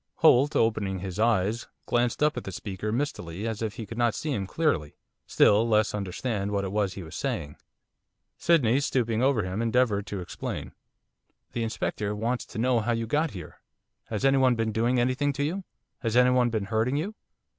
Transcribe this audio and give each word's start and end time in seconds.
Holt, 0.15 0.55
opening 0.55 0.97
his 0.97 1.19
eyes, 1.19 1.67
glanced 1.85 2.23
up 2.23 2.35
at 2.35 2.43
the 2.43 2.51
speaker 2.51 2.91
mistily, 2.91 3.45
as 3.47 3.61
if 3.61 3.75
he 3.75 3.85
could 3.85 3.99
not 3.99 4.15
see 4.15 4.31
him 4.31 4.47
clearly, 4.47 4.95
still 5.27 5.69
less 5.69 5.93
understand 5.93 6.49
what 6.49 6.63
it 6.63 6.71
was 6.71 6.93
that 6.93 6.95
he 6.95 7.03
was 7.03 7.15
saying. 7.15 7.55
Sydney, 8.35 8.79
stooping 8.79 9.21
over 9.21 9.43
him, 9.43 9.61
endeavoured 9.61 10.07
to 10.07 10.19
explain. 10.19 10.71
'The 11.51 11.61
Inspector 11.61 12.15
wants 12.15 12.45
to 12.47 12.57
know 12.57 12.79
how 12.79 12.93
you 12.93 13.05
got 13.05 13.29
here, 13.29 13.61
has 14.05 14.25
anyone 14.25 14.55
been 14.55 14.71
doing 14.71 14.99
anything 14.99 15.31
to 15.33 15.43
you? 15.43 15.65
Has 15.99 16.17
anyone 16.17 16.49
been 16.49 16.65
hurting 16.65 16.95
you? 16.97 17.13